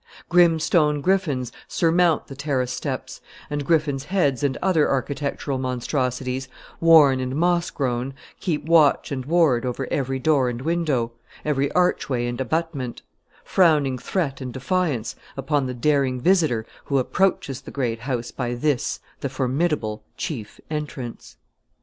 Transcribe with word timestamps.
Grim 0.29 0.59
stone 0.59 0.99
griffins 1.01 1.51
surmount 1.67 2.25
the 2.25 2.35
terrace 2.35 2.71
steps, 2.73 3.21
and 3.51 3.63
griffins' 3.63 4.05
heads 4.05 4.41
and 4.41 4.57
other 4.59 4.89
architectural 4.89 5.59
monstrosities, 5.59 6.47
worn 6.79 7.19
and 7.19 7.35
moss 7.35 7.69
grown, 7.69 8.15
keep 8.39 8.65
watch 8.65 9.11
and 9.11 9.25
ward 9.25 9.63
over 9.63 9.87
every 9.91 10.17
door 10.17 10.49
and 10.49 10.63
window, 10.63 11.11
every 11.45 11.71
archway 11.73 12.25
and 12.25 12.41
abutment 12.41 13.03
frowning 13.43 13.99
threat 13.99 14.41
and 14.41 14.53
defiance 14.53 15.15
upon 15.37 15.67
the 15.67 15.73
daring 15.75 16.19
visitor 16.19 16.65
who 16.85 16.97
approaches 16.97 17.61
the 17.61 17.69
great 17.69 17.99
house 17.99 18.31
by 18.31 18.55
this, 18.55 19.01
the 19.19 19.29
formidable 19.29 20.03
chief 20.17 20.59
entrance. 20.71 21.37